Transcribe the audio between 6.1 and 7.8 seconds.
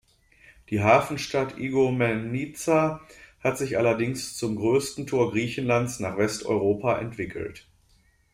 Westeuropa entwickelt.